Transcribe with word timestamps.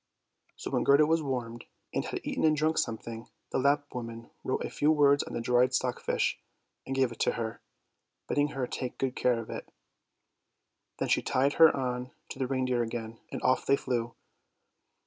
So 0.55 0.71
when 0.71 0.83
Gerda 0.83 1.05
was 1.05 1.21
warmed, 1.21 1.65
and 1.93 2.03
had 2.03 2.21
eaten 2.23 2.43
and 2.43 2.57
drunk 2.57 2.79
some 2.79 2.97
thing, 2.97 3.27
the 3.51 3.59
Lapp 3.59 3.93
woman 3.93 4.31
wrote 4.43 4.65
a 4.65 4.69
few 4.71 4.91
words 4.91 5.21
on 5.21 5.35
a 5.35 5.41
dried 5.41 5.75
stock 5.75 5.99
fish 6.01 6.39
and 6.87 6.95
gave 6.95 7.11
it 7.11 7.19
to 7.19 7.33
her, 7.33 7.61
bidding 8.27 8.47
her 8.47 8.65
take 8.65 8.97
good 8.97 9.15
care 9.15 9.37
of 9.39 9.51
it. 9.51 9.69
Then 10.97 11.09
she 11.09 11.21
tied 11.21 11.53
her 11.61 11.71
on 11.77 12.09
to 12.29 12.39
the 12.39 12.47
reindeer 12.47 12.81
again, 12.81 13.19
and 13.31 13.43
off 13.43 13.67
they 13.67 13.75
flew. 13.77 14.15